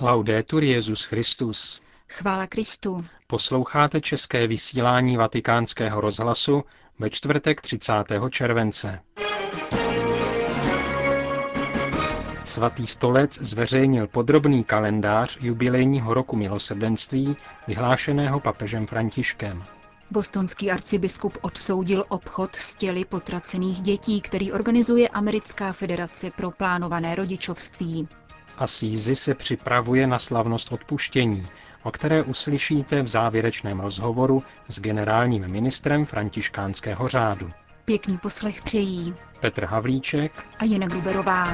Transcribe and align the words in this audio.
Laudetur 0.00 0.64
Jezus 0.64 1.04
Christus. 1.04 1.80
Chvála 2.08 2.46
Kristu. 2.46 3.04
Posloucháte 3.26 4.00
české 4.00 4.46
vysílání 4.46 5.16
Vatikánského 5.16 6.00
rozhlasu 6.00 6.64
ve 6.98 7.10
čtvrtek 7.10 7.60
30. 7.60 7.92
července. 8.30 9.00
Svatý 12.44 12.86
stolec 12.86 13.38
zveřejnil 13.40 14.06
podrobný 14.06 14.64
kalendář 14.64 15.38
jubilejního 15.40 16.14
roku 16.14 16.36
milosrdenství 16.36 17.36
vyhlášeného 17.66 18.40
papežem 18.40 18.86
Františkem. 18.86 19.64
Bostonský 20.10 20.70
arcibiskup 20.70 21.38
odsoudil 21.40 22.04
obchod 22.08 22.54
s 22.54 22.74
těly 22.74 23.04
potracených 23.04 23.80
dětí, 23.82 24.20
který 24.20 24.52
organizuje 24.52 25.08
Americká 25.08 25.72
federace 25.72 26.30
pro 26.30 26.50
plánované 26.50 27.14
rodičovství. 27.14 28.08
Asízy 28.60 29.16
se 29.16 29.34
připravuje 29.34 30.06
na 30.06 30.18
slavnost 30.18 30.72
odpuštění, 30.72 31.48
o 31.82 31.90
které 31.90 32.22
uslyšíte 32.22 33.02
v 33.02 33.08
závěrečném 33.08 33.80
rozhovoru 33.80 34.42
s 34.68 34.80
generálním 34.80 35.48
ministrem 35.48 36.04
františkánského 36.04 37.08
řádu. 37.08 37.50
Pěkný 37.84 38.18
poslech 38.18 38.62
přejí 38.62 39.14
Petr 39.40 39.64
Havlíček 39.64 40.44
a 40.58 40.64
Jana 40.64 40.86
Gruberová. 40.86 41.52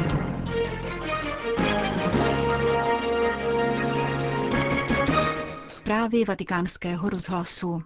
Zprávy 5.67 6.25
vatikánského 6.25 7.11
rozhlasu. 7.11 7.83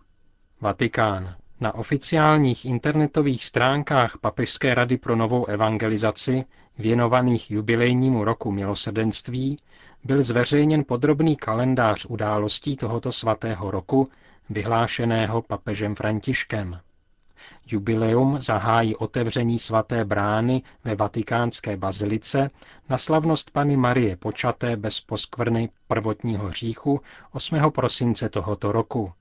Vatikán. 0.61 1.40
Na 1.61 1.75
oficiálních 1.75 2.65
internetových 2.65 3.45
stránkách 3.45 4.19
Papežské 4.19 4.75
rady 4.75 4.97
pro 4.97 5.17
novou 5.17 5.47
evangelizaci, 5.47 6.45
věnovaných 6.79 7.51
jubilejnímu 7.51 8.25
roku 8.25 8.53
milosrdenství, 8.53 9.57
byl 10.05 10.23
zveřejněn 10.23 10.85
podrobný 10.85 11.37
kalendář 11.37 12.07
událostí 12.09 12.77
tohoto 12.77 13.13
svatého 13.13 13.71
roku, 13.71 14.09
vyhlášeného 14.51 15.43
papežem 15.43 15.95
Františkem. 15.95 16.81
Jubileum 17.67 18.41
zahájí 18.41 18.97
otevření 18.97 19.59
svaté 19.59 20.05
brány 20.05 20.63
ve 20.85 20.95
vatikánské 20.95 21.77
bazilice 21.77 22.51
na 22.89 22.99
slavnost 22.99 23.51
Pany 23.51 23.77
Marie 23.77 24.17
počaté 24.17 24.77
bez 24.77 25.01
poskvrny 25.01 25.69
prvotního 25.89 26.47
hříchu 26.49 27.01
8. 27.33 27.71
prosince 27.71 28.29
tohoto 28.29 28.73
roku. 28.73 29.13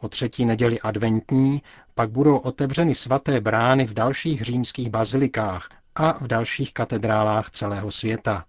O 0.00 0.08
třetí 0.08 0.44
neděli 0.44 0.80
adventní 0.80 1.62
pak 1.94 2.10
budou 2.10 2.36
otevřeny 2.36 2.94
svaté 2.94 3.40
brány 3.40 3.86
v 3.86 3.94
dalších 3.94 4.42
římských 4.42 4.90
bazilikách 4.90 5.68
a 5.94 6.12
v 6.24 6.26
dalších 6.26 6.74
katedrálách 6.74 7.50
celého 7.50 7.90
světa. 7.90 8.44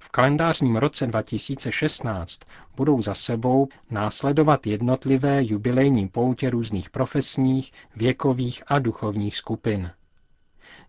V 0.00 0.08
kalendářním 0.08 0.76
roce 0.76 1.06
2016 1.06 2.40
budou 2.76 3.02
za 3.02 3.14
sebou 3.14 3.68
následovat 3.90 4.66
jednotlivé 4.66 5.44
jubilejní 5.44 6.08
poutě 6.08 6.50
různých 6.50 6.90
profesních, 6.90 7.72
věkových 7.96 8.62
a 8.66 8.78
duchovních 8.78 9.36
skupin. 9.36 9.90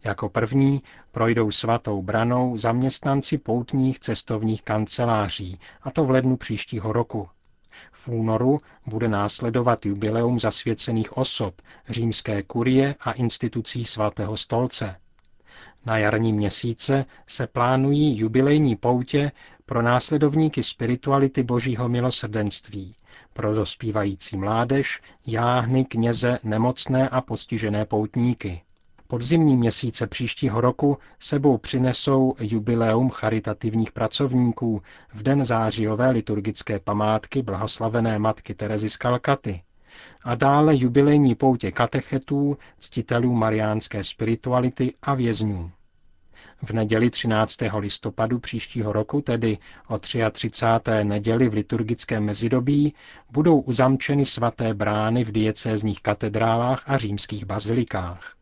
Jako 0.04 0.30
první 0.30 0.84
projdou 1.12 1.52
svatou 1.52 2.02
branou 2.02 2.58
zaměstnanci 2.58 3.38
poutních 3.38 4.00
cestovních 4.00 4.62
kanceláří, 4.64 5.60
a 5.82 5.92
to 5.92 6.04
v 6.06 6.10
lednu 6.10 6.38
příštího 6.38 6.94
roku. 6.94 7.30
V 7.92 8.08
únoru 8.08 8.58
bude 8.86 9.08
následovat 9.08 9.86
jubileum 9.86 10.40
zasvěcených 10.40 11.18
osob, 11.18 11.62
římské 11.90 12.44
kurie 12.44 12.96
a 13.00 13.12
institucí 13.12 13.86
svatého 13.86 14.38
stolce. 14.38 14.96
Na 15.86 15.98
jarní 15.98 16.34
měsíce 16.34 17.06
se 17.28 17.48
plánují 17.48 18.18
jubilejní 18.20 18.76
poutě 18.76 19.32
pro 19.66 19.82
následovníky 19.82 20.64
spirituality 20.64 21.44
božího 21.44 21.90
milosrdenství, 21.90 22.96
pro 23.34 23.54
dospívající 23.56 24.38
mládež, 24.38 25.02
jáhny, 25.28 25.86
kněze, 25.86 26.40
nemocné 26.44 27.10
a 27.10 27.22
postižené 27.22 27.86
poutníky. 27.86 28.62
Podzimní 29.08 29.56
měsíce 29.58 30.08
příštího 30.08 30.62
roku 30.62 30.98
sebou 31.20 31.58
přinesou 31.58 32.36
jubileum 32.40 33.10
charitativních 33.10 33.92
pracovníků 33.92 34.82
v 35.14 35.24
den 35.24 35.46
zářijové 35.46 36.10
liturgické 36.10 36.80
památky 36.80 37.42
blahoslavené 37.42 38.20
matky 38.20 38.54
Terezy 38.54 38.90
z 38.90 38.98
Kalkaty 38.98 39.62
a 40.24 40.36
dále 40.36 40.76
jubilejní 40.78 41.36
poutě 41.36 41.72
katechetů, 41.72 42.58
ctitelů 42.80 43.34
mariánské 43.34 44.04
spirituality 44.04 44.94
a 45.02 45.14
vězňů. 45.14 45.72
V 46.64 46.72
neděli 46.72 47.10
13. 47.10 47.58
listopadu 47.78 48.40
příštího 48.40 48.94
roku, 48.94 49.22
tedy 49.22 49.58
o 49.88 50.00
33. 50.00 51.04
neděli 51.04 51.50
v 51.50 51.54
liturgickém 51.54 52.24
mezidobí, 52.24 52.94
budou 53.32 53.60
uzamčeny 53.60 54.26
svaté 54.26 54.74
brány 54.74 55.24
v 55.24 55.32
diecézních 55.32 56.02
katedrálách 56.02 56.84
a 56.90 56.98
římských 56.98 57.46
bazilikách. 57.46 58.36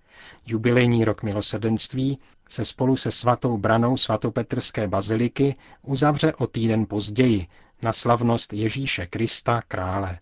Jubilejní 0.45 1.05
rok 1.05 1.23
milosrdenství 1.23 2.19
se 2.49 2.65
spolu 2.65 2.97
se 2.97 3.11
svatou 3.11 3.57
branou 3.57 3.97
svatopetrské 3.97 4.87
baziliky 4.87 5.55
uzavře 5.81 6.33
o 6.33 6.47
týden 6.47 6.85
později 6.85 7.47
na 7.83 7.93
slavnost 7.93 8.53
Ježíše 8.53 9.07
Krista 9.07 9.61
krále. 9.61 10.19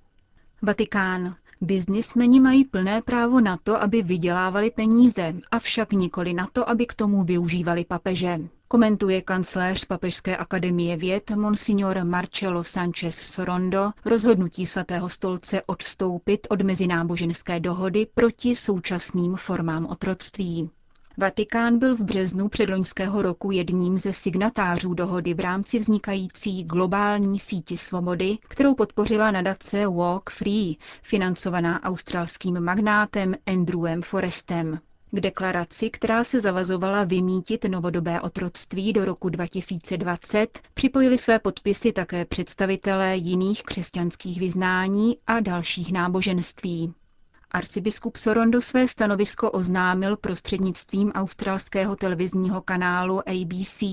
Vatikán. 0.62 1.36
Biznismeni 1.62 2.40
mají 2.40 2.66
plné 2.66 3.02
právo 3.02 3.42
na 3.42 3.58
to, 3.58 3.82
aby 3.84 4.02
vydělávali 4.02 4.72
peníze, 4.72 5.34
avšak 5.52 5.94
nikoli 5.94 6.34
na 6.34 6.48
to, 6.54 6.70
aby 6.70 6.86
k 6.86 6.94
tomu 6.94 7.24
využívali 7.24 7.86
papeže. 7.86 8.40
Komentuje 8.72 9.22
kancléř 9.22 9.86
Papežské 9.86 10.38
akademie 10.38 10.98
věd 10.98 11.32
Monsignor 11.32 12.04
Marcelo 12.04 12.64
Sanchez 12.64 13.16
Sorondo 13.16 13.92
rozhodnutí 14.06 14.66
svatého 14.66 15.10
stolce 15.10 15.62
odstoupit 15.66 16.48
od 16.50 16.62
mezináboženské 16.62 17.60
dohody 17.60 18.08
proti 18.14 18.56
současným 18.56 19.36
formám 19.36 19.86
otroctví. 19.86 20.70
Vatikán 21.18 21.80
byl 21.80 21.96
v 21.96 22.02
březnu 22.02 22.48
předloňského 22.50 23.22
roku 23.22 23.52
jedním 23.52 23.98
ze 23.98 24.14
signatářů 24.14 24.94
dohody 24.94 25.34
v 25.34 25.40
rámci 25.40 25.80
vznikající 25.80 26.64
globální 26.64 27.40
síti 27.40 27.78
svobody, 27.78 28.38
kterou 28.48 28.76
podpořila 28.76 29.32
nadace 29.32 29.88
Walk 29.88 30.30
Free, 30.30 30.78
financovaná 31.02 31.84
australským 31.84 32.60
magnátem 32.60 33.36
Andrewem 33.46 34.02
Forestem. 34.02 34.80
K 35.14 35.20
deklaraci, 35.20 35.90
která 35.90 36.24
se 36.24 36.40
zavazovala 36.40 37.04
vymítit 37.04 37.64
novodobé 37.66 38.22
otroctví 38.22 38.94
do 38.94 39.06
roku 39.06 39.30
2020, 39.30 40.60
připojili 40.74 41.18
své 41.18 41.40
podpisy 41.40 41.92
také 41.92 42.26
představitelé 42.26 43.16
jiných 43.18 43.64
křesťanských 43.64 44.40
vyznání 44.40 45.18
a 45.28 45.40
dalších 45.40 45.92
náboženství. 45.92 46.94
Arcibiskup 47.52 48.16
Sorondo 48.16 48.62
své 48.62 48.88
stanovisko 48.88 49.52
oznámil 49.52 50.18
prostřednictvím 50.18 51.12
australského 51.12 51.96
televizního 51.96 52.62
kanálu 52.62 53.30
ABC. 53.30 53.84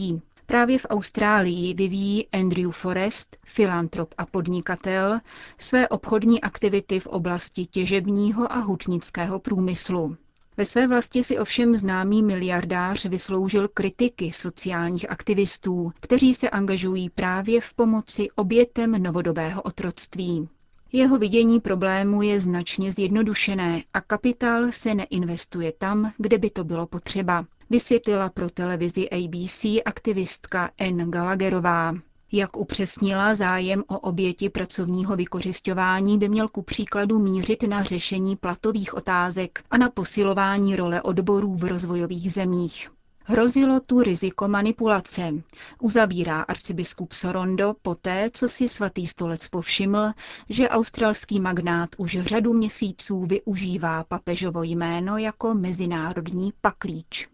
Právě 0.46 0.78
v 0.78 0.86
Austrálii 0.90 1.74
vyvíjí 1.74 2.28
Andrew 2.30 2.70
Forrest, 2.70 3.36
filantrop 3.46 4.14
a 4.18 4.26
podnikatel, 4.26 5.20
své 5.58 5.88
obchodní 5.88 6.40
aktivity 6.40 7.00
v 7.00 7.06
oblasti 7.06 7.66
těžebního 7.66 8.52
a 8.52 8.58
hutnického 8.58 9.38
průmyslu. 9.40 10.16
Ve 10.58 10.64
své 10.64 10.86
vlasti 10.86 11.24
si 11.24 11.38
ovšem 11.38 11.76
známý 11.76 12.22
miliardář 12.22 13.04
vysloužil 13.06 13.68
kritiky 13.68 14.32
sociálních 14.32 15.10
aktivistů, 15.10 15.92
kteří 16.00 16.34
se 16.34 16.50
angažují 16.50 17.10
právě 17.10 17.60
v 17.60 17.74
pomoci 17.74 18.28
obětem 18.34 19.02
novodobého 19.02 19.62
otroctví. 19.62 20.48
Jeho 20.92 21.18
vidění 21.18 21.60
problému 21.60 22.22
je 22.22 22.40
značně 22.40 22.92
zjednodušené 22.92 23.82
a 23.94 24.00
kapitál 24.00 24.72
se 24.72 24.94
neinvestuje 24.94 25.72
tam, 25.78 26.12
kde 26.16 26.38
by 26.38 26.50
to 26.50 26.64
bylo 26.64 26.86
potřeba, 26.86 27.44
vysvětlila 27.70 28.30
pro 28.30 28.50
televizi 28.50 29.10
ABC 29.10 29.64
aktivistka 29.84 30.70
N. 30.78 31.10
Gallagherová. 31.10 31.94
Jak 32.32 32.56
upřesnila, 32.56 33.34
zájem 33.34 33.84
o 33.86 33.98
oběti 33.98 34.48
pracovního 34.48 35.16
vykořišťování 35.16 36.18
by 36.18 36.28
měl 36.28 36.48
ku 36.48 36.62
příkladu 36.62 37.18
mířit 37.18 37.62
na 37.62 37.82
řešení 37.82 38.36
platových 38.36 38.94
otázek 38.94 39.62
a 39.70 39.78
na 39.78 39.90
posilování 39.90 40.76
role 40.76 41.02
odborů 41.02 41.54
v 41.54 41.64
rozvojových 41.64 42.32
zemích. 42.32 42.90
Hrozilo 43.24 43.80
tu 43.80 44.02
riziko 44.02 44.48
manipulace, 44.48 45.32
uzavírá 45.80 46.40
arcibiskup 46.40 47.12
Sorondo 47.12 47.74
poté, 47.82 48.30
co 48.32 48.48
si 48.48 48.68
svatý 48.68 49.06
stolec 49.06 49.48
povšiml, 49.48 50.12
že 50.48 50.68
australský 50.68 51.40
magnát 51.40 51.88
už 51.98 52.18
řadu 52.20 52.52
měsíců 52.52 53.26
využívá 53.26 54.04
papežovo 54.04 54.62
jméno 54.62 55.18
jako 55.18 55.54
mezinárodní 55.54 56.52
paklíč. 56.60 57.28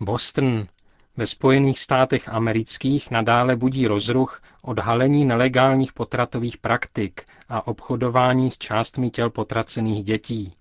Boston. 0.00 0.66
Ve 1.16 1.26
Spojených 1.26 1.78
státech 1.78 2.28
amerických 2.28 3.10
nadále 3.10 3.56
budí 3.56 3.86
rozruch 3.86 4.42
odhalení 4.62 5.24
nelegálních 5.24 5.92
potratových 5.92 6.58
praktik 6.58 7.22
a 7.48 7.66
obchodování 7.66 8.50
s 8.50 8.58
částmi 8.58 9.10
těl 9.10 9.30
potracených 9.30 10.04
dětí. 10.04 10.52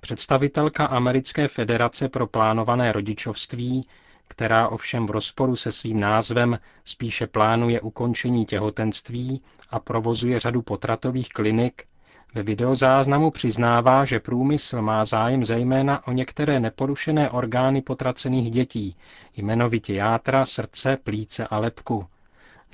Představitelka 0.00 0.86
Americké 0.86 1.48
federace 1.48 2.08
pro 2.08 2.26
plánované 2.26 2.92
rodičovství 2.92 3.86
která 4.32 4.68
ovšem 4.68 5.06
v 5.06 5.10
rozporu 5.10 5.56
se 5.56 5.72
svým 5.72 6.00
názvem 6.00 6.58
spíše 6.84 7.26
plánuje 7.26 7.80
ukončení 7.80 8.46
těhotenství 8.46 9.42
a 9.70 9.80
provozuje 9.80 10.38
řadu 10.38 10.62
potratových 10.62 11.28
klinik, 11.28 11.84
ve 12.34 12.42
videozáznamu 12.42 13.30
přiznává, 13.30 14.04
že 14.04 14.20
průmysl 14.20 14.82
má 14.82 15.04
zájem 15.04 15.44
zejména 15.44 16.06
o 16.06 16.12
některé 16.12 16.60
neporušené 16.60 17.30
orgány 17.30 17.82
potracených 17.82 18.50
dětí, 18.50 18.96
jmenovitě 19.36 19.94
játra, 19.94 20.44
srdce, 20.44 20.96
plíce 21.04 21.46
a 21.46 21.58
lepku. 21.58 22.06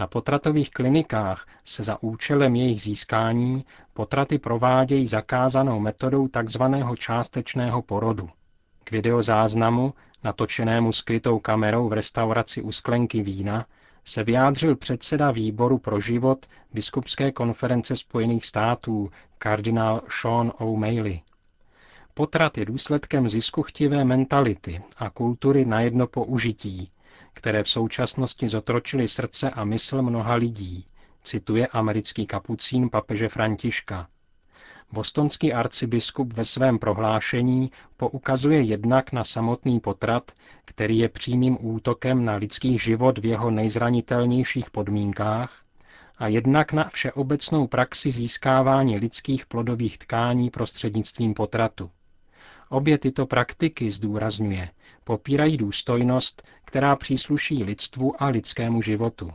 Na 0.00 0.06
potratových 0.06 0.70
klinikách 0.70 1.46
se 1.64 1.82
za 1.82 2.02
účelem 2.02 2.56
jejich 2.56 2.80
získání 2.80 3.64
potraty 3.92 4.38
provádějí 4.38 5.06
zakázanou 5.06 5.80
metodou 5.80 6.28
tzv. 6.28 6.62
částečného 6.98 7.82
porodu. 7.82 8.30
K 8.84 8.90
videozáznamu, 8.90 9.94
natočenému 10.24 10.92
skrytou 10.92 11.38
kamerou 11.38 11.88
v 11.88 11.92
restauraci 11.92 12.62
u 12.62 12.72
sklenky 12.72 13.22
vína, 13.22 13.66
se 14.08 14.24
vyjádřil 14.24 14.76
předseda 14.76 15.30
výboru 15.30 15.78
pro 15.78 16.00
život 16.00 16.46
Biskupské 16.72 17.32
konference 17.32 17.96
Spojených 17.96 18.44
států, 18.46 19.10
kardinál 19.38 20.02
Sean 20.08 20.52
O'Malley. 20.58 21.20
Potrat 22.14 22.58
je 22.58 22.64
důsledkem 22.64 23.28
ziskuchtivé 23.28 24.04
mentality 24.04 24.82
a 24.96 25.10
kultury 25.10 25.64
na 25.64 25.80
jedno 25.80 26.06
použití, 26.06 26.90
které 27.32 27.62
v 27.62 27.68
současnosti 27.70 28.48
zotročily 28.48 29.08
srdce 29.08 29.50
a 29.50 29.64
mysl 29.64 30.02
mnoha 30.02 30.34
lidí, 30.34 30.86
cituje 31.24 31.66
americký 31.66 32.26
kapucín 32.26 32.90
papeže 32.90 33.28
Františka. 33.28 34.08
Bostonský 34.92 35.52
arcibiskup 35.52 36.32
ve 36.32 36.44
svém 36.44 36.78
prohlášení 36.78 37.70
poukazuje 37.96 38.62
jednak 38.62 39.12
na 39.12 39.24
samotný 39.24 39.80
potrat, 39.80 40.32
který 40.64 40.98
je 40.98 41.08
přímým 41.08 41.58
útokem 41.60 42.24
na 42.24 42.34
lidský 42.34 42.78
život 42.78 43.18
v 43.18 43.26
jeho 43.26 43.50
nejzranitelnějších 43.50 44.70
podmínkách, 44.70 45.62
a 46.18 46.28
jednak 46.28 46.72
na 46.72 46.84
všeobecnou 46.84 47.66
praxi 47.66 48.12
získávání 48.12 48.98
lidských 48.98 49.46
plodových 49.46 49.98
tkání 49.98 50.50
prostřednictvím 50.50 51.34
potratu. 51.34 51.90
Obě 52.68 52.98
tyto 52.98 53.26
praktiky, 53.26 53.90
zdůrazňuje, 53.90 54.70
popírají 55.04 55.56
důstojnost, 55.56 56.42
která 56.64 56.96
přísluší 56.96 57.64
lidstvu 57.64 58.22
a 58.22 58.26
lidskému 58.26 58.82
životu. 58.82 59.32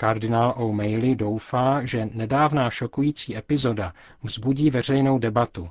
Kardinál 0.00 0.54
O'Malley 0.56 1.14
doufá, 1.16 1.84
že 1.84 2.08
nedávná 2.12 2.70
šokující 2.70 3.36
epizoda 3.36 3.92
vzbudí 4.22 4.70
veřejnou 4.70 5.18
debatu 5.18 5.70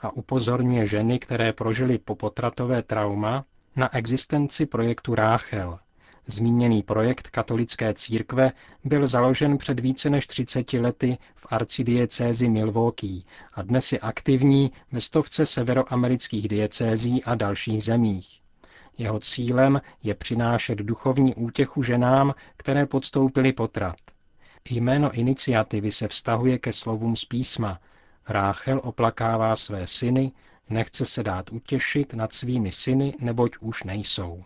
a 0.00 0.10
upozorňuje 0.12 0.86
ženy, 0.86 1.18
které 1.18 1.52
prožily 1.52 1.98
popotratové 1.98 2.82
trauma, 2.82 3.44
na 3.76 3.96
existenci 3.96 4.66
projektu 4.66 5.14
Ráchel. 5.14 5.78
Zmíněný 6.26 6.82
projekt 6.82 7.28
katolické 7.30 7.94
církve 7.94 8.52
byl 8.84 9.06
založen 9.06 9.58
před 9.58 9.80
více 9.80 10.10
než 10.10 10.26
30 10.26 10.72
lety 10.72 11.18
v 11.36 11.46
arcidiecézi 11.50 12.48
Milwaukee 12.48 13.22
a 13.54 13.62
dnes 13.62 13.92
je 13.92 13.98
aktivní 13.98 14.72
ve 14.92 15.00
stovce 15.00 15.46
severoamerických 15.46 16.48
diecézí 16.48 17.24
a 17.24 17.34
dalších 17.34 17.82
zemích. 17.84 18.40
Jeho 18.98 19.20
cílem 19.20 19.80
je 20.02 20.14
přinášet 20.14 20.78
duchovní 20.78 21.34
útěchu 21.34 21.82
ženám, 21.82 22.34
které 22.56 22.86
podstoupily 22.86 23.52
potrat. 23.52 23.96
Jméno 24.70 25.10
iniciativy 25.12 25.92
se 25.92 26.08
vztahuje 26.08 26.58
ke 26.58 26.72
slovům 26.72 27.16
z 27.16 27.24
písma. 27.24 27.80
Ráchel 28.28 28.80
oplakává 28.84 29.56
své 29.56 29.86
syny, 29.86 30.32
nechce 30.70 31.06
se 31.06 31.22
dát 31.22 31.52
utěšit 31.52 32.14
nad 32.14 32.32
svými 32.32 32.72
syny, 32.72 33.14
neboť 33.20 33.52
už 33.60 33.84
nejsou. 33.84 34.44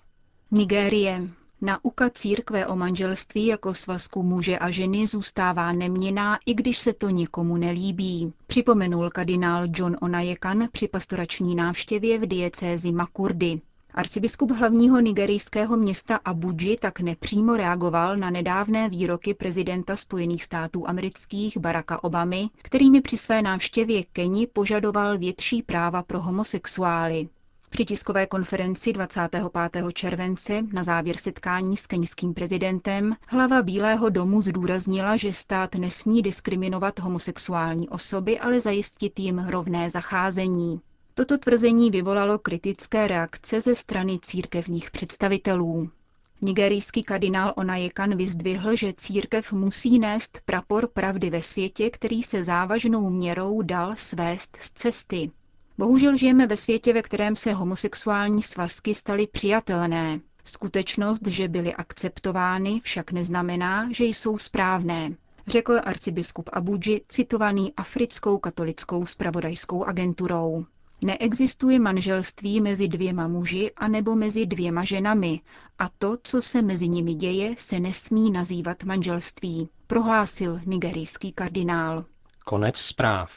Nigérie. 0.50 1.28
Nauka 1.60 2.10
církve 2.10 2.66
o 2.66 2.76
manželství 2.76 3.46
jako 3.46 3.74
svazku 3.74 4.22
muže 4.22 4.58
a 4.58 4.70
ženy 4.70 5.06
zůstává 5.06 5.72
neměná, 5.72 6.38
i 6.46 6.54
když 6.54 6.78
se 6.78 6.92
to 6.92 7.08
nikomu 7.08 7.56
nelíbí, 7.56 8.32
připomenul 8.46 9.10
kardinál 9.10 9.64
John 9.68 9.96
Onajekan 10.00 10.68
při 10.72 10.88
pastorační 10.88 11.54
návštěvě 11.54 12.18
v 12.18 12.26
diecézi 12.26 12.92
Makurdy. 12.92 13.60
Arcibiskup 13.96 14.50
hlavního 14.50 15.00
nigerijského 15.00 15.76
města 15.76 16.20
Abuji 16.24 16.76
tak 16.76 17.00
nepřímo 17.00 17.56
reagoval 17.56 18.16
na 18.16 18.30
nedávné 18.30 18.88
výroky 18.88 19.34
prezidenta 19.34 19.96
Spojených 19.96 20.44
států 20.44 20.88
amerických 20.88 21.58
Baracka 21.58 22.04
Obamy, 22.04 22.48
kterými 22.62 23.00
při 23.00 23.16
své 23.16 23.42
návštěvě 23.42 24.04
Keni 24.04 24.46
požadoval 24.46 25.18
větší 25.18 25.62
práva 25.62 26.02
pro 26.02 26.20
homosexuály. 26.20 27.28
Při 27.70 27.84
tiskové 27.84 28.26
konferenci 28.26 28.92
25. 28.92 29.46
července 29.92 30.62
na 30.72 30.84
závěr 30.84 31.16
setkání 31.16 31.76
s 31.76 31.86
keňským 31.86 32.34
prezidentem 32.34 33.16
hlava 33.28 33.62
Bílého 33.62 34.08
domu 34.08 34.40
zdůraznila, 34.40 35.16
že 35.16 35.32
stát 35.32 35.74
nesmí 35.74 36.22
diskriminovat 36.22 36.98
homosexuální 36.98 37.88
osoby, 37.88 38.40
ale 38.40 38.60
zajistit 38.60 39.20
jim 39.20 39.38
rovné 39.48 39.90
zacházení. 39.90 40.80
Toto 41.16 41.38
tvrzení 41.38 41.90
vyvolalo 41.90 42.38
kritické 42.38 43.08
reakce 43.08 43.60
ze 43.60 43.74
strany 43.74 44.18
církevních 44.22 44.90
představitelů. 44.90 45.90
Nigerijský 46.40 47.02
kardinál 47.02 47.52
Onajekan 47.56 48.16
vyzdvihl, 48.16 48.76
že 48.76 48.92
církev 48.92 49.52
musí 49.52 49.98
nést 49.98 50.40
prapor 50.44 50.88
pravdy 50.88 51.30
ve 51.30 51.42
světě, 51.42 51.90
který 51.90 52.22
se 52.22 52.44
závažnou 52.44 53.10
měrou 53.10 53.62
dal 53.62 53.96
svést 53.96 54.56
z 54.60 54.70
cesty. 54.70 55.30
Bohužel 55.78 56.16
žijeme 56.16 56.46
ve 56.46 56.56
světě, 56.56 56.92
ve 56.92 57.02
kterém 57.02 57.36
se 57.36 57.52
homosexuální 57.52 58.42
svazky 58.42 58.94
staly 58.94 59.26
přijatelné. 59.26 60.20
Skutečnost, 60.44 61.26
že 61.26 61.48
byly 61.48 61.74
akceptovány, 61.74 62.80
však 62.84 63.12
neznamená, 63.12 63.88
že 63.92 64.04
jsou 64.04 64.38
správné, 64.38 65.10
řekl 65.46 65.80
arcibiskup 65.84 66.50
Abuji, 66.52 67.00
citovaný 67.08 67.72
africkou 67.76 68.38
katolickou 68.38 69.06
spravodajskou 69.06 69.84
agenturou. 69.84 70.64
Neexistuje 71.04 71.78
manželství 71.78 72.60
mezi 72.60 72.88
dvěma 72.88 73.28
muži 73.28 73.70
anebo 73.76 74.16
mezi 74.16 74.46
dvěma 74.46 74.84
ženami 74.84 75.40
a 75.78 75.88
to, 75.98 76.16
co 76.22 76.42
se 76.42 76.62
mezi 76.62 76.88
nimi 76.88 77.14
děje, 77.14 77.54
se 77.58 77.80
nesmí 77.80 78.30
nazývat 78.30 78.84
manželství, 78.84 79.68
prohlásil 79.86 80.60
nigerijský 80.66 81.32
kardinál. 81.32 82.04
Konec 82.44 82.76
zpráv. 82.76 83.32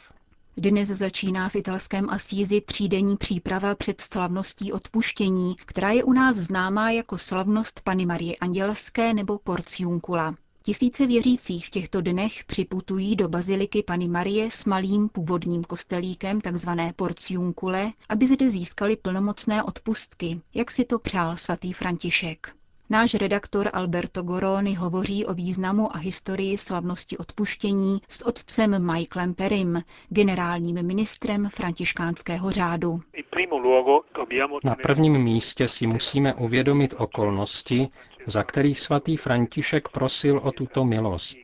Dnes 0.57 0.89
začíná 0.89 1.49
v 1.49 1.55
italském 1.55 2.09
Asízi 2.09 2.61
třídenní 2.61 3.17
příprava 3.17 3.75
před 3.75 4.01
slavností 4.01 4.71
odpuštění, 4.71 5.55
která 5.65 5.91
je 5.91 6.03
u 6.03 6.13
nás 6.13 6.35
známá 6.37 6.91
jako 6.91 7.17
slavnost 7.17 7.81
Pany 7.81 8.05
Marie 8.05 8.35
Andělské 8.35 9.13
nebo 9.13 9.37
Porciunkula. 9.39 10.35
Tisíce 10.67 11.07
věřících 11.07 11.67
v 11.67 11.69
těchto 11.69 12.01
dnech 12.01 12.43
připutují 12.45 13.15
do 13.15 13.29
baziliky 13.29 13.83
Pany 13.83 14.07
Marie 14.07 14.51
s 14.51 14.65
malým 14.65 15.09
původním 15.09 15.63
kostelíkem 15.63 16.41
tzv. 16.41 16.69
porciunkule, 16.95 17.91
aby 18.09 18.27
zde 18.27 18.49
získali 18.49 18.95
plnomocné 18.95 19.63
odpustky, 19.63 20.41
jak 20.53 20.71
si 20.71 20.85
to 20.85 20.99
přál 20.99 21.37
svatý 21.37 21.73
František. 21.73 22.53
Náš 22.89 23.13
redaktor 23.13 23.69
Alberto 23.73 24.23
Goroni 24.23 24.73
hovoří 24.73 25.25
o 25.25 25.33
významu 25.33 25.95
a 25.95 25.97
historii 25.97 26.57
slavnosti 26.57 27.17
odpuštění 27.17 28.01
s 28.09 28.25
otcem 28.25 28.93
Michaelem 28.93 29.33
Perim, 29.33 29.83
generálním 30.09 30.87
ministrem 30.87 31.49
františkánského 31.49 32.51
řádu. 32.51 32.99
Na 34.63 34.75
prvním 34.75 35.17
místě 35.17 35.67
si 35.67 35.87
musíme 35.87 36.33
uvědomit 36.33 36.93
okolnosti, 36.97 37.89
za 38.27 38.43
kterých 38.43 38.79
svatý 38.79 39.17
František 39.17 39.89
prosil 39.89 40.37
o 40.43 40.51
tuto 40.51 40.85
milost. 40.85 41.37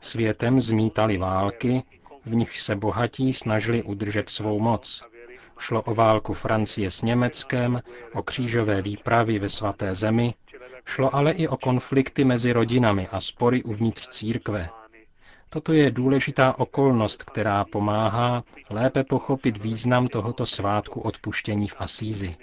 Světem 0.00 0.60
zmítali 0.60 1.18
války, 1.18 1.82
v 2.26 2.34
nich 2.34 2.60
se 2.60 2.76
bohatí 2.76 3.32
snažili 3.32 3.82
udržet 3.82 4.28
svou 4.30 4.60
moc. 4.60 5.02
Šlo 5.58 5.82
o 5.82 5.94
válku 5.94 6.34
Francie 6.34 6.90
s 6.90 7.02
Německem, 7.02 7.80
o 8.14 8.22
křížové 8.22 8.82
výpravy 8.82 9.38
ve 9.38 9.48
svaté 9.48 9.94
zemi, 9.94 10.34
šlo 10.84 11.14
ale 11.14 11.32
i 11.32 11.48
o 11.48 11.56
konflikty 11.56 12.24
mezi 12.24 12.52
rodinami 12.52 13.08
a 13.08 13.20
spory 13.20 13.62
uvnitř 13.62 14.08
církve. 14.08 14.68
Toto 15.48 15.72
je 15.72 15.90
důležitá 15.90 16.58
okolnost, 16.58 17.24
která 17.24 17.64
pomáhá 17.64 18.44
lépe 18.70 19.04
pochopit 19.04 19.58
význam 19.62 20.06
tohoto 20.08 20.46
svátku 20.46 21.00
odpuštění 21.00 21.68
v 21.68 21.74
Asízi. 21.78 22.36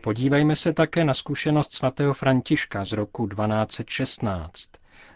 Podívejme 0.00 0.56
se 0.56 0.72
také 0.72 1.04
na 1.04 1.14
zkušenost 1.14 1.72
svatého 1.72 2.14
Františka 2.14 2.84
z 2.84 2.92
roku 2.92 3.28
1216. 3.28 4.70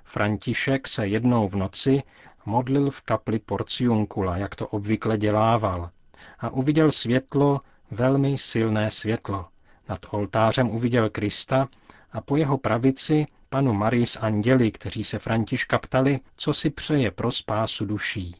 František 0.04 0.88
se 0.88 1.06
jednou 1.06 1.48
v 1.48 1.56
noci 1.56 2.02
modlil 2.46 2.90
v 2.90 3.02
kapli 3.02 3.38
Porciunkula, 3.38 4.36
jak 4.36 4.54
to 4.54 4.66
obvykle 4.68 5.18
dělával, 5.18 5.90
a 6.38 6.50
uviděl 6.50 6.90
světlo, 6.90 7.60
velmi 7.90 8.38
silné 8.38 8.90
světlo. 8.90 9.46
Nad 9.88 9.98
oltářem 10.10 10.70
uviděl 10.70 11.10
Krista 11.10 11.68
a 12.12 12.20
po 12.20 12.36
jeho 12.36 12.58
pravici 12.58 13.26
panu 13.48 13.72
Marii 13.72 14.06
s 14.06 14.18
anděli, 14.18 14.72
kteří 14.72 15.04
se 15.04 15.18
Františka 15.18 15.78
ptali, 15.78 16.20
co 16.36 16.52
si 16.54 16.70
přeje 16.70 17.10
pro 17.10 17.30
spásu 17.30 17.86
duší. 17.86 18.36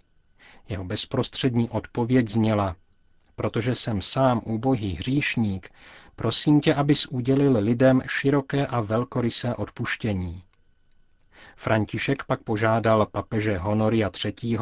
Jeho 0.69 0.85
bezprostřední 0.85 1.71
odpověď 1.71 2.29
zněla, 2.29 2.77
protože 3.37 3.75
jsem 3.75 4.03
sám 4.03 4.41
úbohý 4.45 4.95
hříšník, 4.95 5.71
prosím 6.17 6.61
tě, 6.61 6.75
abys 6.75 7.07
udělil 7.07 7.59
lidem 7.59 8.03
široké 8.07 8.67
a 8.67 8.81
velkorysé 8.81 9.55
odpuštění. 9.55 10.43
František 11.57 12.25
pak 12.25 12.43
požádal 12.43 13.07
papeže 13.07 13.59
Honoria 13.59 14.11
III. 14.25 14.59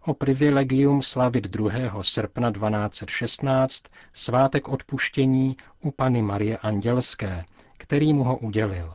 o 0.00 0.14
privilegium 0.14 1.02
slavit 1.02 1.44
2. 1.44 2.02
srpna 2.02 2.52
1216 2.52 3.84
svátek 4.12 4.68
odpuštění 4.68 5.56
u 5.80 5.90
Pany 5.90 6.22
Marie 6.22 6.58
Andělské, 6.58 7.44
který 7.78 8.12
mu 8.12 8.24
ho 8.24 8.36
udělil. 8.36 8.94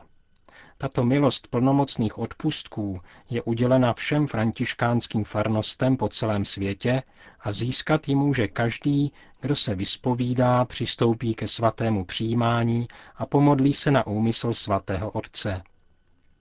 Tato 0.80 1.04
milost 1.04 1.46
plnomocných 1.48 2.18
odpustků 2.18 3.00
je 3.30 3.42
udělena 3.42 3.92
všem 3.92 4.26
františkánským 4.26 5.24
farnostem 5.24 5.96
po 5.96 6.08
celém 6.08 6.44
světě 6.44 7.02
a 7.40 7.52
získat 7.52 8.08
ji 8.08 8.14
může 8.14 8.48
každý, 8.48 9.12
kdo 9.40 9.56
se 9.56 9.74
vyspovídá, 9.74 10.64
přistoupí 10.64 11.34
ke 11.34 11.48
svatému 11.48 12.04
přijímání 12.04 12.88
a 13.16 13.26
pomodlí 13.26 13.72
se 13.72 13.90
na 13.90 14.06
úmysl 14.06 14.54
svatého 14.54 15.10
Otce. 15.10 15.62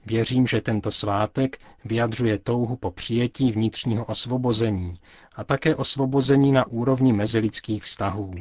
Věřím, 0.05 0.47
že 0.47 0.61
tento 0.61 0.91
svátek 0.91 1.57
vyjadřuje 1.85 2.37
touhu 2.39 2.75
po 2.75 2.91
přijetí 2.91 3.51
vnitřního 3.51 4.05
osvobození 4.05 4.93
a 5.35 5.43
také 5.43 5.75
osvobození 5.75 6.51
na 6.51 6.67
úrovni 6.67 7.13
mezilidských 7.13 7.83
vztahů. 7.83 8.31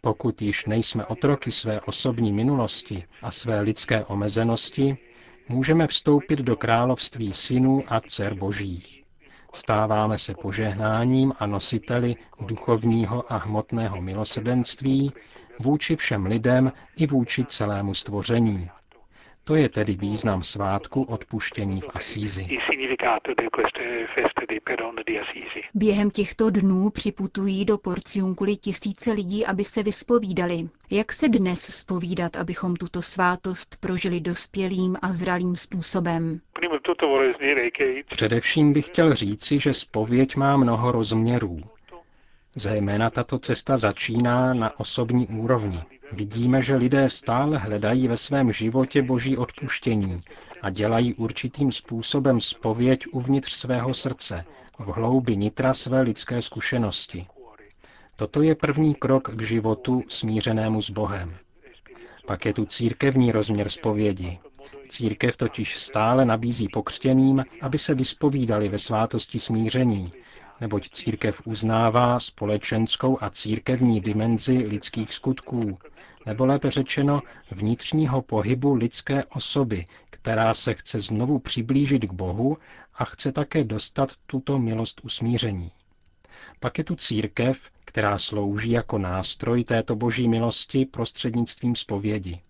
Pokud 0.00 0.42
již 0.42 0.66
nejsme 0.66 1.06
otroky 1.06 1.50
své 1.50 1.80
osobní 1.80 2.32
minulosti 2.32 3.04
a 3.22 3.30
své 3.30 3.60
lidské 3.60 4.04
omezenosti, 4.04 4.98
můžeme 5.48 5.86
vstoupit 5.86 6.38
do 6.38 6.56
království 6.56 7.32
synů 7.32 7.84
a 7.88 8.00
dcer 8.00 8.34
božích. 8.34 9.04
Stáváme 9.54 10.18
se 10.18 10.34
požehnáním 10.34 11.32
a 11.38 11.46
nositeli 11.46 12.16
duchovního 12.40 13.32
a 13.32 13.36
hmotného 13.36 14.00
milosrdenství 14.00 15.12
vůči 15.60 15.96
všem 15.96 16.26
lidem 16.26 16.72
i 16.96 17.06
vůči 17.06 17.44
celému 17.44 17.94
stvoření. 17.94 18.70
To 19.48 19.56
je 19.56 19.68
tedy 19.68 19.94
význam 19.94 20.42
svátku 20.42 21.02
odpuštění 21.02 21.80
v 21.80 21.88
Asízi. 21.94 22.46
Během 25.74 26.10
těchto 26.10 26.50
dnů 26.50 26.90
připutují 26.90 27.64
do 27.64 27.78
Porciunkuli 27.78 28.56
tisíce 28.56 29.12
lidí, 29.12 29.46
aby 29.46 29.64
se 29.64 29.82
vyspovídali. 29.82 30.68
Jak 30.90 31.12
se 31.12 31.28
dnes 31.28 31.62
spovídat, 31.62 32.36
abychom 32.36 32.76
tuto 32.76 33.02
svátost 33.02 33.76
prožili 33.80 34.20
dospělým 34.20 34.96
a 35.02 35.08
zralým 35.12 35.56
způsobem? 35.56 36.40
Především 38.08 38.72
bych 38.72 38.86
chtěl 38.86 39.14
říci, 39.14 39.58
že 39.58 39.72
spověď 39.72 40.36
má 40.36 40.56
mnoho 40.56 40.92
rozměrů. 40.92 41.60
Zejména 42.56 43.10
tato 43.10 43.38
cesta 43.38 43.76
začíná 43.76 44.54
na 44.54 44.80
osobní 44.80 45.26
úrovni. 45.26 45.80
Vidíme, 46.12 46.62
že 46.62 46.76
lidé 46.76 47.10
stále 47.10 47.58
hledají 47.58 48.08
ve 48.08 48.16
svém 48.16 48.52
životě 48.52 49.02
boží 49.02 49.36
odpuštění 49.36 50.20
a 50.62 50.70
dělají 50.70 51.14
určitým 51.14 51.72
způsobem 51.72 52.40
spověď 52.40 53.06
uvnitř 53.12 53.52
svého 53.52 53.94
srdce, 53.94 54.44
v 54.78 54.86
hloubi 54.86 55.36
nitra 55.36 55.74
své 55.74 56.00
lidské 56.00 56.42
zkušenosti. 56.42 57.26
Toto 58.16 58.42
je 58.42 58.54
první 58.54 58.94
krok 58.94 59.30
k 59.34 59.42
životu 59.42 60.02
smířenému 60.08 60.82
s 60.82 60.90
Bohem. 60.90 61.36
Pak 62.26 62.44
je 62.44 62.52
tu 62.52 62.66
církevní 62.66 63.32
rozměr 63.32 63.68
spovědi. 63.68 64.38
Církev 64.88 65.36
totiž 65.36 65.78
stále 65.78 66.24
nabízí 66.24 66.68
pokřtěným, 66.68 67.44
aby 67.62 67.78
se 67.78 67.94
vyspovídali 67.94 68.68
ve 68.68 68.78
svátosti 68.78 69.38
smíření, 69.38 70.12
neboť 70.60 70.90
církev 70.90 71.42
uznává 71.44 72.20
společenskou 72.20 73.18
a 73.20 73.30
církevní 73.30 74.00
dimenzi 74.00 74.56
lidských 74.56 75.14
skutků, 75.14 75.78
nebo 76.26 76.46
lépe 76.46 76.70
řečeno 76.70 77.22
vnitřního 77.50 78.22
pohybu 78.22 78.74
lidské 78.74 79.24
osoby, 79.24 79.86
která 80.10 80.54
se 80.54 80.74
chce 80.74 81.00
znovu 81.00 81.38
přiblížit 81.38 82.04
k 82.04 82.12
Bohu 82.12 82.56
a 82.94 83.04
chce 83.04 83.32
také 83.32 83.64
dostat 83.64 84.12
tuto 84.26 84.58
milost 84.58 85.00
usmíření. 85.04 85.70
Pak 86.60 86.78
je 86.78 86.84
tu 86.84 86.96
církev, 86.96 87.60
která 87.84 88.18
slouží 88.18 88.70
jako 88.70 88.98
nástroj 88.98 89.64
této 89.64 89.96
boží 89.96 90.28
milosti 90.28 90.86
prostřednictvím 90.86 91.76
zpovědi. 91.76 92.40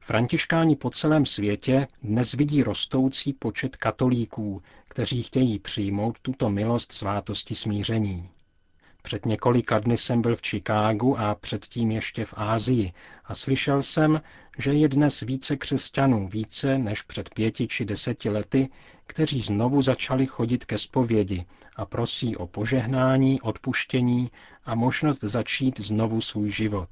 Františkáni 0.00 0.76
po 0.76 0.90
celém 0.90 1.26
světě 1.26 1.86
dnes 2.02 2.32
vidí 2.32 2.62
rostoucí 2.62 3.32
počet 3.32 3.76
katolíků, 3.76 4.62
kteří 4.88 5.22
chtějí 5.22 5.58
přijmout 5.58 6.18
tuto 6.22 6.50
milost 6.50 6.92
svátosti 6.92 7.54
smíření. 7.54 8.28
Před 9.02 9.26
několika 9.26 9.78
dny 9.78 9.96
jsem 9.96 10.22
byl 10.22 10.36
v 10.36 10.42
Chicagu 10.42 11.18
a 11.18 11.34
předtím 11.34 11.90
ještě 11.90 12.24
v 12.24 12.34
Ázii 12.36 12.92
a 13.24 13.34
slyšel 13.34 13.82
jsem, 13.82 14.22
že 14.58 14.72
je 14.72 14.88
dnes 14.88 15.20
více 15.20 15.56
křesťanů, 15.56 16.28
více 16.28 16.78
než 16.78 17.02
před 17.02 17.34
pěti 17.34 17.68
či 17.68 17.84
deseti 17.84 18.30
lety, 18.30 18.68
kteří 19.06 19.40
znovu 19.40 19.82
začali 19.82 20.26
chodit 20.26 20.64
ke 20.64 20.78
zpovědi 20.78 21.46
a 21.76 21.84
prosí 21.84 22.36
o 22.36 22.46
požehnání, 22.46 23.40
odpuštění 23.40 24.30
a 24.64 24.74
možnost 24.74 25.20
začít 25.20 25.80
znovu 25.80 26.20
svůj 26.20 26.50
život. 26.50 26.88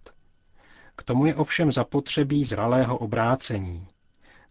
K 0.96 1.02
tomu 1.02 1.26
je 1.26 1.34
ovšem 1.34 1.72
zapotřebí 1.72 2.44
zralého 2.44 2.98
obrácení. 2.98 3.86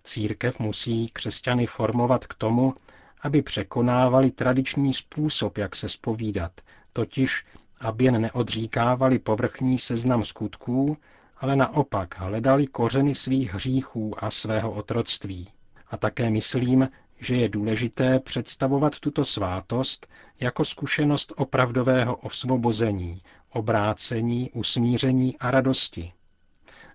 Církev 0.03 0.59
musí 0.59 1.09
křesťany 1.13 1.65
formovat 1.65 2.27
k 2.27 2.33
tomu, 2.33 2.73
aby 3.21 3.41
překonávali 3.41 4.31
tradiční 4.31 4.93
způsob, 4.93 5.57
jak 5.57 5.75
se 5.75 5.89
spovídat, 5.89 6.51
totiž 6.95 7.43
aby 7.81 8.05
jen 8.05 8.21
neodříkávali 8.21 9.19
povrchní 9.19 9.77
seznam 9.79 10.23
skutků, 10.23 10.97
ale 11.37 11.55
naopak 11.55 12.19
hledali 12.19 12.67
kořeny 12.67 13.15
svých 13.15 13.53
hříchů 13.53 14.23
a 14.23 14.31
svého 14.31 14.71
otroctví. 14.71 15.49
A 15.87 15.97
také 15.97 16.29
myslím, 16.29 16.89
že 17.19 17.35
je 17.35 17.49
důležité 17.49 18.19
představovat 18.19 18.99
tuto 18.99 19.25
svátost 19.25 20.07
jako 20.39 20.65
zkušenost 20.65 21.33
opravdového 21.35 22.15
osvobození, 22.15 23.21
obrácení, 23.49 24.51
usmíření 24.51 25.37
a 25.39 25.51
radosti. 25.51 26.13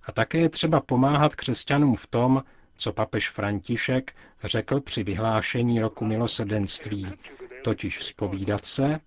A 0.05 0.13
také 0.13 0.39
je 0.39 0.49
třeba 0.49 0.81
pomáhat 0.81 1.37
křesťanům 1.37 1.97
v 1.97 2.07
tom, 2.07 2.43
co 2.77 2.93
papež 2.93 3.31
František 3.31 4.13
řekl 4.45 4.81
při 4.81 5.03
vyhlášení 5.05 5.81
roku 5.81 6.05
milosrdenství, 6.05 7.07
totiž 7.65 8.05
spovídat 8.05 8.65
se 8.65 9.01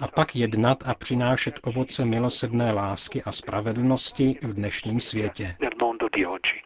a 0.00 0.08
pak 0.08 0.36
jednat 0.36 0.78
a 0.86 0.94
přinášet 0.94 1.54
ovoce 1.62 2.04
milosedné 2.04 2.72
lásky 2.72 3.22
a 3.22 3.32
spravedlnosti 3.32 4.38
v 4.42 4.54
dnešním 4.54 5.00
světě. 5.00 5.56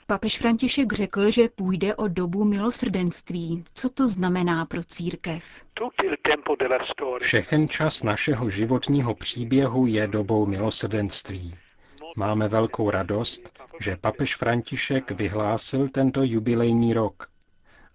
Papež 0.06 0.38
František 0.38 0.92
řekl, 0.92 1.30
že 1.30 1.48
půjde 1.48 1.96
o 1.96 2.08
dobu 2.08 2.44
milosrdenství. 2.44 3.64
Co 3.74 3.90
to 3.90 4.08
znamená 4.08 4.66
pro 4.66 4.84
církev? 4.84 5.64
Všechen 7.20 7.68
čas 7.68 8.02
našeho 8.02 8.50
životního 8.50 9.14
příběhu 9.14 9.86
je 9.86 10.06
dobou 10.06 10.46
milosrdenství. 10.46 11.54
Máme 12.16 12.48
velkou 12.48 12.90
radost, 12.90 13.58
že 13.80 13.96
papež 13.96 14.36
František 14.36 15.10
vyhlásil 15.10 15.88
tento 15.88 16.22
jubilejní 16.22 16.94
rok. 16.94 17.28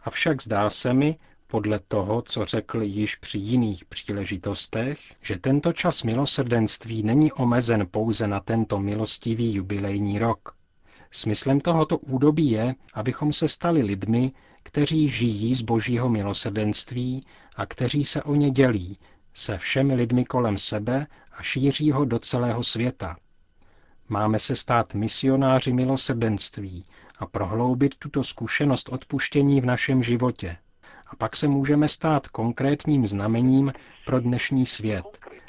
Avšak 0.04 0.42
zdá 0.44 0.70
se 0.70 0.94
mi, 0.94 1.16
podle 1.48 1.80
toho, 1.88 2.22
co 2.22 2.46
řekl 2.46 2.82
již 2.82 3.16
při 3.16 3.38
jiných 3.38 3.86
příležitostech, 3.86 5.00
že 5.22 5.38
tento 5.38 5.74
čas 5.74 6.04
milosrdenství 6.04 7.04
není 7.04 7.32
omezen 7.32 7.88
pouze 7.92 8.28
na 8.28 8.40
tento 8.40 8.80
milostivý 8.80 9.54
jubilejní 9.54 10.20
rok. 10.20 10.56
Smyslem 11.12 11.60
tohoto 11.60 11.98
údobí 11.98 12.52
je, 12.52 12.76
abychom 12.94 13.34
se 13.34 13.48
stali 13.48 13.82
lidmi, 13.82 14.32
kteří 14.64 15.10
žijí 15.10 15.54
z 15.56 15.62
božího 15.62 16.10
milosrdenství 16.10 17.22
a 17.56 17.66
kteří 17.66 18.06
se 18.06 18.24
o 18.24 18.36
ně 18.36 18.52
dělí 18.52 18.98
se 19.38 19.58
všemi 19.58 19.96
lidmi 19.96 20.26
kolem 20.26 20.58
sebe 20.58 21.08
a 21.32 21.44
šíří 21.44 21.92
ho 21.92 22.06
do 22.06 22.20
celého 22.20 22.64
světa. 22.64 23.18
Máme 24.10 24.40
se 24.40 24.56
stát 24.56 24.94
misionáři 24.94 25.74
milosrdenství 25.74 26.86
a 27.20 27.26
prohloubit 27.26 27.96
tuto 28.00 28.24
zkušenost 28.24 28.90
odpuštění 28.90 29.62
v 29.62 29.66
našem 29.66 30.04
životě. 30.04 30.58
A 31.10 31.16
pak 31.16 31.36
se 31.36 31.48
můžeme 31.48 31.88
stát 31.88 32.28
konkrétním 32.28 33.08
znamením 33.08 33.74
pro 34.06 34.20
dnešní 34.20 34.66
svět, 34.66 35.06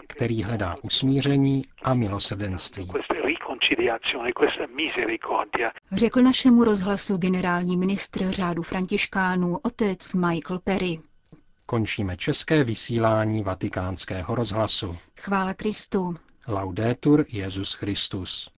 který 0.09 0.43
hledá 0.43 0.75
usmíření 0.83 1.65
a 1.83 1.95
milosrdenství. 1.95 2.91
Řekl 5.93 6.23
našemu 6.23 6.65
rozhlasu 6.65 7.17
generální 7.17 7.77
ministr 7.77 8.31
řádu 8.31 8.62
františkánů 8.62 9.57
otec 9.62 10.15
Michael 10.15 10.61
Perry. 10.65 11.00
Končíme 11.67 12.17
české 12.17 12.65
vysílání 12.65 13.43
vatikánského 13.43 14.35
rozhlasu. 14.35 14.97
Chvála 15.21 15.55
Kristu. 15.55 16.15
Laudetur 16.49 17.25
Jezus 17.29 17.73
Christus. 17.73 18.50